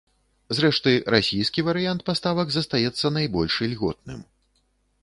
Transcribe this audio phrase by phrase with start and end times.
[0.59, 4.19] Зрэшты, расійскі варыянт паставак застаецца найбольш ільготным.